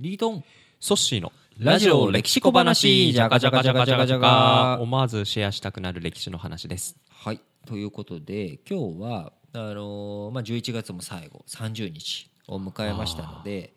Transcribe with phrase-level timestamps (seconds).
[0.00, 0.44] リードン。
[0.78, 3.12] ソッシーのラジオ歴史小話。
[3.12, 6.96] じゃがじゃがじゃがじゃがじゃが思わずシェアしたくなる歴史の話です。
[7.10, 7.40] はい。
[7.66, 13.74] ということで今日はあのーまあ、11月も最後30日を迎えましたので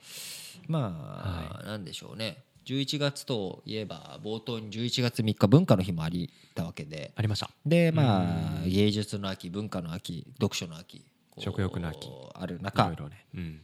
[0.68, 2.44] まあ、なんでしょうね。
[2.66, 7.14] 11月といえば冒頭に11月3日文化の日もありたわけで。
[7.16, 7.50] ありました。
[7.66, 11.00] でまあ芸術の秋文化の秋読書の秋
[11.32, 12.08] こう食欲の秋。
[12.36, 13.26] あるい中ろいろね。
[13.34, 13.62] うん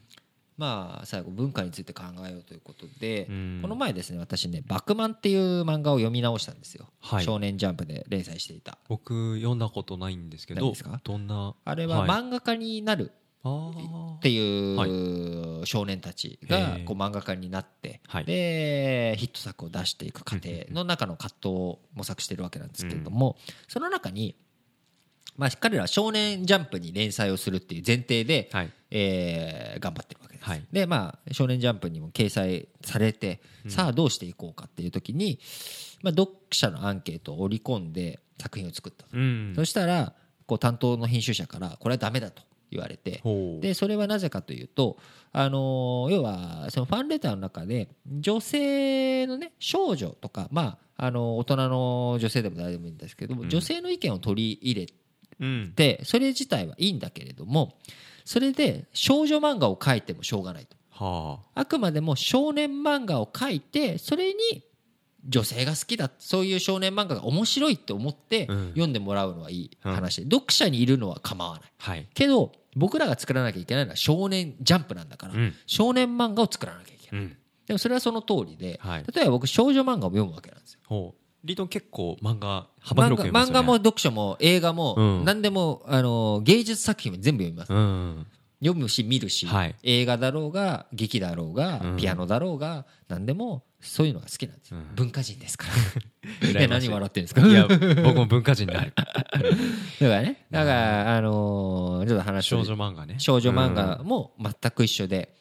[0.57, 3.59] まあ最後文化について考えようということでうん。
[3.61, 6.87] この前ですね私ね「バックマン」っていう漫画を読み直したんですよ。
[6.99, 7.23] はい。
[7.23, 8.77] 少年ジャンプで連載していた。
[8.89, 10.99] 僕読んだことないんですけどないですか？
[11.03, 11.55] どんな？
[11.63, 12.09] あれははい。
[12.09, 13.11] 漫画家になる
[13.43, 13.71] あ
[14.17, 18.25] っていう少年たちがこう漫画家になってはい。
[18.25, 24.35] でヒット作を出していく過程の中の葛藤を模索してるわけなんですけれどもその中に
[25.37, 28.71] まあ彼らは少年ジャンプに連載をするっていう前提ではい。
[28.89, 30.21] えー頑張ってる。
[30.47, 30.63] はい。
[30.71, 35.39] でまあ「少年ジャンプ」にも掲載されて、さあどうしていこうかっていう時に、
[36.01, 39.53] まあ、読者のアンケートを織り込んで作品を作ったと、うん。
[39.55, 40.13] そしたら
[40.45, 43.21] こう担当の編集者からこれはダメだと言われて
[43.61, 44.97] でそれはなぜかというと、
[45.33, 53.49] あのー要はそのファンレターの中で女性のね少女とか、まああの大人の女性でも誰でもいいんですけども、うん。
[53.49, 54.93] 女性の意見を取り入れ
[55.39, 55.73] うん。
[55.75, 57.77] てそれ自体はいいんだけれども
[58.27, 60.75] それで少女漫画を描いてもしょうがないと。
[60.89, 61.63] はあ。
[61.63, 64.65] くまでも少年漫画を描いてそれに
[65.25, 68.67] 女性が好きだそういう少年漫画が面白いって思ってうん。
[68.71, 71.61] 読んでもらうのはいい話で、読者にいるのは構わない。
[71.79, 72.07] あはい。
[72.13, 75.55] けど僕らが作らなきゃいけないのは少年ジャンプなんだから、うん。
[75.65, 77.37] 少年漫画を作らなきゃいけない、うん。
[77.65, 79.05] でもそれはその通りで、はい。
[79.15, 83.59] 例えば僕少女漫画を読むわけなんですよリードン結構漫画幅広く読みますよね。
[83.59, 85.25] 漫画も読書も映画もうん。
[85.25, 88.27] 何でも、あの芸術作品も全部読みます、うん。
[88.59, 89.75] 読むし見るし、はい。
[89.83, 91.97] 映画だろうが劇だろうが、うん。
[91.97, 94.95] ピアノだろうが何でもそういうのが好きなんですよ、うん。
[94.95, 95.67] 文化人ですか
[96.51, 96.61] ら。
[96.65, 96.67] い。
[96.67, 97.47] 何笑ってるんですか？
[97.47, 98.93] いや僕も文化人になる。
[98.97, 99.07] だか
[99.99, 103.15] らねだから、あのーちょっと話を少女漫画ね。
[103.19, 105.35] 少女漫画も全く一緒で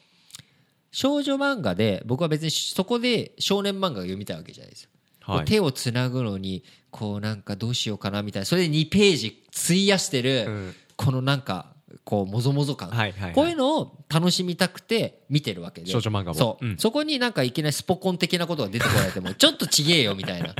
[0.92, 4.90] 少女漫画で僕は別にそこで少年漫画が読みたいわけじゃないですよ、
[5.26, 5.44] はい。
[5.44, 8.46] 手をつなぐのにこうなんかどうしようかなみたいな。
[8.46, 10.74] それで2ページ費やしてる、うん。
[10.96, 13.32] このなんかこうもぞもぞ感、はいはいはい。
[13.32, 15.90] こういうのを楽しみたくて見てるわけで。
[15.90, 16.34] 少女漫画も。
[16.34, 16.78] そう、うん。
[16.78, 20.54] そこになんかいきなりスポコン的なことが出てこられても ちょっとちげえよみたいな。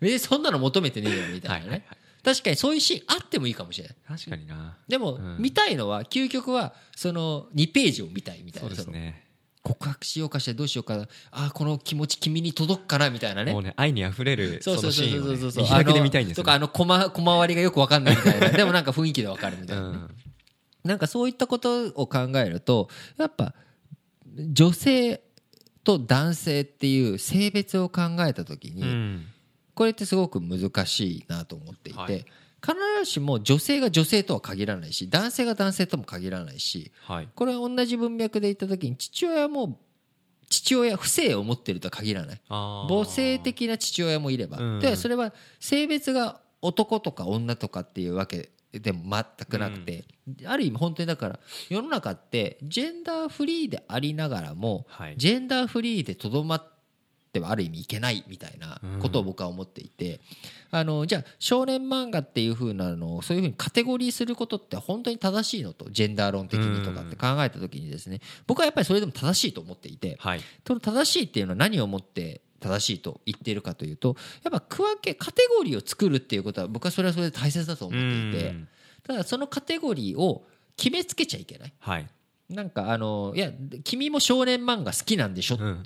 [0.00, 1.82] 別にそんなの求めてねえよみたいなね、はいはいはい。
[2.24, 3.96] 確かにそういうシーンあってもいいかもしれない。
[4.08, 4.76] 確かにな。
[4.88, 5.36] でも、うん。
[5.38, 8.70] 見たいのは究極はその2ページを見たいみたいな。
[8.70, 9.25] そのですね
[9.66, 10.96] 告白しようかしてどうしようか。
[10.96, 13.52] なあーこの気持ち君に届くかなみたいなね。
[13.52, 15.50] もうね愛に溢れるそそうのそうそうそうそう。
[15.50, 18.48] そう見開きで見たいんですとよかあの小ま小回りがよくわかんないみたいな。
[18.50, 20.10] でもなんか雰囲気でわかるみたいなね、 うん。
[20.84, 22.88] なんかそういったことを考えると
[23.18, 23.54] やっぱ
[24.36, 25.20] 女性
[25.82, 29.26] と男性っていう性別を考えた時に、うん。
[29.74, 32.24] これってすごく難しいなと思っていて、はい
[32.62, 37.28] 必ずしも女性が女性とは限らないし男性が男性とも限らないしはい。
[37.34, 39.80] これは同じ文脈で言った時に父親も
[40.48, 42.40] 父親不正を持ってるとは限らない。
[42.48, 44.80] 母性的な父親もいれば、うん。
[44.80, 50.04] でそれは性別が男とか女とかっていうわけでも全くなくて、
[50.44, 55.14] ある意味本当にだから世の中ってジェンダーフリーでありながらも、はい。
[55.16, 56.75] ジェンダーフリーでとどまって
[57.40, 60.20] はある意味いけないみたいなことを僕は思っていて、
[60.70, 70.16] あのじゃあ少年漫画っていう風なのをそういう風にカテゴリーすることって本当に正しいのとジェンダー論的にとかって考えた時にですね僕はやっぱりそれでも正しいと思っていて。
[70.18, 70.40] はい。
[70.66, 78.68] その正しいっていうのは何をもって正しいと言っているかというとやっぱ区分けカテゴリーを作るっていうことは僕はそれはそれで大切だと思っていてうん。
[79.02, 80.44] ただそのカテゴリーを
[80.76, 81.72] 決めつけちゃいけない。
[81.78, 82.08] はい。
[82.50, 83.50] なんかあのいや
[83.84, 85.82] 君も少年漫画好きなんでしょっうん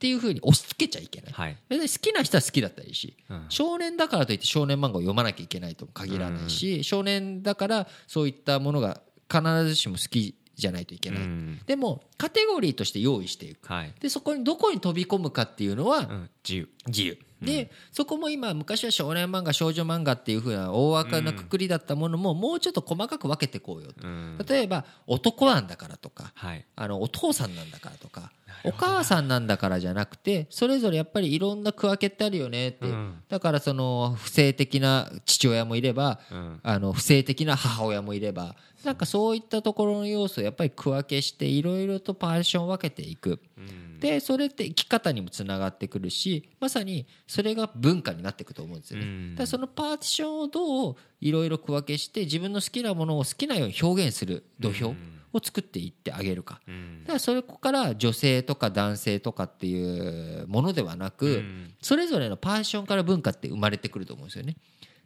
[0.00, 1.32] ていうふうに押し付けちゃいけない。
[1.32, 1.56] はい。
[1.68, 3.46] 別に好きな人は好きだったりしうん。
[3.50, 11.20] 少年だからといって少年漫画を読まなきゃいけないとも限らないし少年だからそういったものが必ずしも好きじゃないといけない。
[11.20, 11.60] うん。
[11.66, 13.68] でもカテゴリーとして用意していく。
[13.70, 13.92] はい。
[14.00, 16.30] でそこにどこに飛び込むかっていうのはうん。
[16.42, 16.68] 自由。
[16.86, 24.38] 自由で、そこも今昔は少年漫画少女漫画っていう風な大枠なくくりだったものももうちょっと細かく分けていこうよと、うん。
[24.46, 26.66] 例えば男なんだからとかはい。
[26.76, 28.32] あのお父さんなんだからとか
[28.64, 33.22] お母さんなんだからじゃなくてそれぞれやっぱりいろんな区分けってあるよねって、うん。
[33.28, 36.60] だからその不正的な父親もいればうん。
[36.62, 38.54] あの不正的な母親もいれば
[38.84, 43.40] なんかそういったところの要素をやっぱり区分けしていろいろとパーションを分けていく。
[43.56, 43.90] うん。
[44.00, 49.06] でそれって生き方にもつながってくるしまさにそれが文化になっていくと思うんですよね。
[49.06, 49.34] うん。
[49.36, 54.96] だからそのパーティションをどういろいろ区分けして自分の好きなものを好きなように表現する土俵
[55.32, 56.60] を作っていってあげるか。
[56.66, 57.04] うん。
[57.04, 61.74] だからそれこから女性とか男性とかっていうものではなく、うん。
[61.80, 64.56] それぞれのパッションから文化って生まれてくると思うんですよね。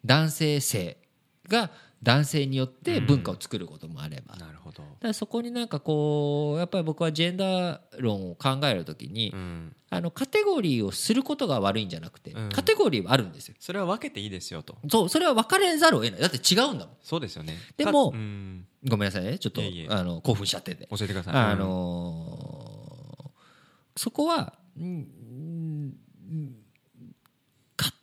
[0.02, 0.96] 男性性
[1.46, 1.70] が
[2.04, 4.82] 男性によって文化を作ることもあれば、だかなるほど。
[5.00, 9.76] らそこになんかこうやっぱり僕はジェンダー論を考えるときに、うん。
[9.90, 12.48] あのカテゴリーをすることが悪いんじゃなくて、うん。
[12.50, 13.54] カテゴリーはあるんですよ。
[13.58, 14.76] それは分けていいですよと。
[14.88, 16.20] そうそれは分かれざるを得ない。
[16.20, 16.96] だって違うんだもん。
[17.02, 17.56] そうですよね。
[17.76, 18.66] でもかうん。
[18.86, 19.38] ごめんなさいね。
[19.38, 20.86] ちょっとあの興奮しちゃってて。
[20.90, 21.34] 教えてください。
[21.34, 22.54] あのー
[23.96, 25.94] そこは、うんうん
[26.26, 26.63] 勝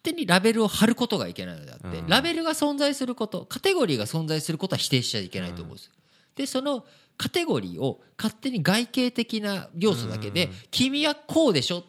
[0.04, 2.08] 手にラベルを貼ることがいけないのであって、うん。
[2.08, 5.92] ラベルが存在することカテゴリーが存在することは否定しちゃいけないと思うんです、
[6.36, 6.86] でその
[7.18, 10.52] カテゴリーを勝手に外形的な要素だけで、うん。
[10.72, 11.84] 君はこうでしょ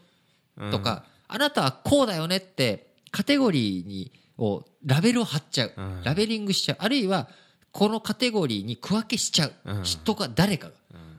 [0.59, 0.71] うん。
[0.71, 6.03] とか、あなたはこうだよねってカテゴリーにをラベルを貼っちゃう、うん。
[6.03, 6.77] ラベリングしちゃう。
[6.81, 7.29] あるいは
[7.71, 9.83] このカテゴリーに区分けしちゃう、うん。
[9.85, 10.73] 人が誰かが。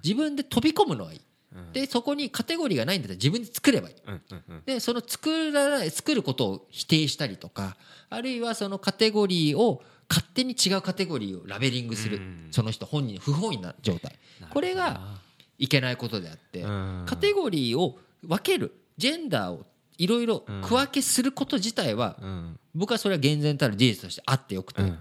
[0.04, 1.24] 自分で飛び込むのはいい、うん
[1.72, 3.96] でそこにカテゴリーがないんだったら自分で作ればいい。
[4.06, 4.64] うんうんうん。
[4.66, 7.76] でその作らない作ることを否定したりとか
[8.10, 12.48] あるいはそのカテゴリーを勝手に違うカテゴリーをラベリングする、うん。
[12.52, 14.18] その人本人不本意な状態。
[14.50, 15.20] これが
[15.58, 17.04] いけないことであって、うん。
[17.08, 19.66] カテゴリーを分けるジェンダーを
[19.98, 22.60] いろいろ区分けすること自体は、うん。
[22.76, 24.98] 僕はそれは厳然たる事実としてあってよくて、うん。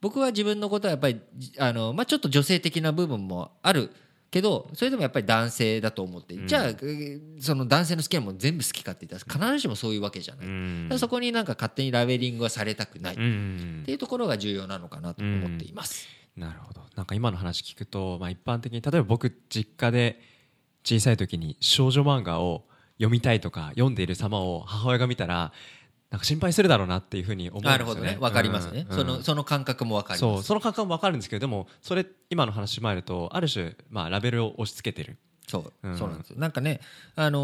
[0.00, 1.20] 僕は自分のことはやっぱり
[1.58, 3.92] あの、まあ、ちょっと女性的な部分もある
[4.30, 10.98] けどそれでもやっぱり男性だと思って、じゃあえーその男性の好きなもの全部好きかって言ったら必ずしもそういうわけじゃない、うん。
[10.98, 13.22] そこになんか勝手にラベリングはされたくない、うん。
[13.22, 16.06] っうんていうところが重要なのかなと思っています。
[16.36, 16.80] なるほど。
[16.96, 20.20] なんか今の話聞くと、まあ、一般的に例えば僕実家で
[20.84, 22.64] 小さい時に少女漫画を
[22.98, 25.52] 読みたいとか読んでいる様を母親が見たら
[26.10, 27.72] なんか心配するだろうなっていうふうに思うんですよね。
[27.72, 28.18] なるほどね。
[28.20, 28.96] わかりますね、うん。
[28.96, 30.30] そのその感覚もわかります。
[30.34, 30.42] そう。
[30.42, 35.18] その感覚も分かるんですけどでもそれ今の話もあるとある種、まあ、ラベルを押し付けてる。
[35.46, 35.96] そう、うん。
[35.96, 36.36] そうなんですよ。
[36.38, 36.80] なんかね
[37.14, 37.40] あのー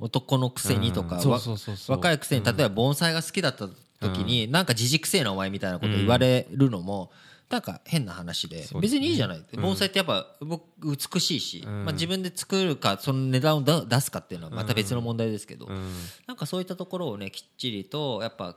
[0.00, 1.20] 男のくせにとか、
[1.88, 3.68] 若いくせに例えば盆栽が好きだった
[4.00, 7.10] 時に、なんか自軸性なお前みたいなこと言われるのも、
[7.50, 9.60] なんか変な話で別にいいじゃない、うん。
[9.60, 11.84] 盆栽ってやっぱ僕美しいし、うん。
[11.84, 15.92] まあ、自分で作るかその値段をだ出すかっていうのはまた別の問題ですけど、うん。
[16.28, 18.56] なんかそういったところをねきっちりとやっぱ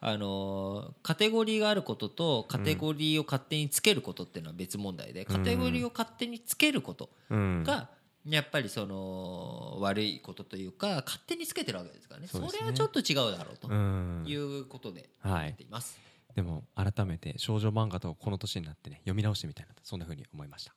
[0.00, 7.64] あのーカテゴリーがあることとカテゴリーを勝手につけることっていうのは別問題で、カテゴリーを勝手につけることうん。
[7.64, 7.88] が
[8.28, 12.26] やっぱりその悪いことというか勝手につけてるわけですからね。
[12.26, 14.24] それはちょっと違うだろうとうん。
[14.26, 15.32] いうことではい。
[15.46, 15.98] 思っています。
[16.36, 20.74] でも改めて少女漫画とこの年になってね読み直してみたいなそんな風に思いました。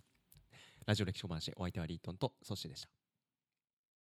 [0.85, 2.89] ラジオ歴史小話お相手はリートンとソッシーでした。